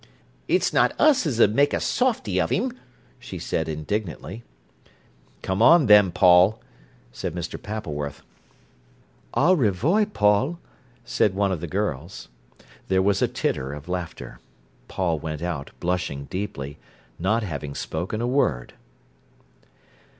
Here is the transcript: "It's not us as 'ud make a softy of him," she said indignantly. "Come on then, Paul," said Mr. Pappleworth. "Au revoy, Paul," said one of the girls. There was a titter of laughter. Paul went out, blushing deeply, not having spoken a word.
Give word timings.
"It's 0.47 0.73
not 0.73 0.99
us 0.99 1.27
as 1.27 1.39
'ud 1.39 1.53
make 1.53 1.75
a 1.75 1.79
softy 1.79 2.41
of 2.41 2.49
him," 2.49 2.73
she 3.19 3.37
said 3.37 3.69
indignantly. 3.69 4.41
"Come 5.43 5.61
on 5.61 5.85
then, 5.85 6.09
Paul," 6.09 6.59
said 7.11 7.35
Mr. 7.35 7.61
Pappleworth. 7.61 8.23
"Au 9.35 9.53
revoy, 9.55 10.05
Paul," 10.11 10.57
said 11.05 11.35
one 11.35 11.51
of 11.51 11.61
the 11.61 11.67
girls. 11.67 12.29
There 12.87 13.03
was 13.03 13.21
a 13.21 13.27
titter 13.27 13.73
of 13.73 13.87
laughter. 13.87 14.39
Paul 14.87 15.19
went 15.19 15.43
out, 15.43 15.69
blushing 15.79 16.25
deeply, 16.31 16.79
not 17.19 17.43
having 17.43 17.75
spoken 17.75 18.21
a 18.21 18.27
word. 18.27 18.73